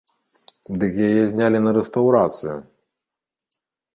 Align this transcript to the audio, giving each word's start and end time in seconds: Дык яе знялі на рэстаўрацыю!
Дык 0.83 0.91
яе 1.07 1.21
знялі 1.33 1.57
на 1.65 1.71
рэстаўрацыю! 1.77 2.55